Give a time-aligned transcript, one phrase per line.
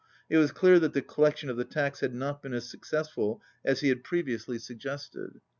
[0.31, 3.81] It was clear that the collection of the tax had not been as successful as
[3.81, 5.41] he had previously suggested.